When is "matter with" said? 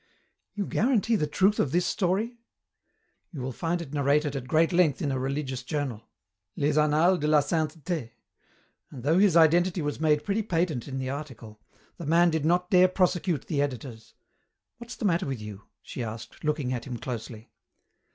15.05-15.39